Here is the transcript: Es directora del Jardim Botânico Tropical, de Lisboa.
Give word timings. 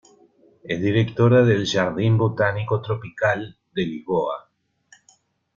Es 0.63 0.81
directora 0.81 1.43
del 1.43 1.67
Jardim 1.67 2.17
Botânico 2.17 2.81
Tropical, 2.81 3.55
de 3.71 3.81
Lisboa. 3.85 4.49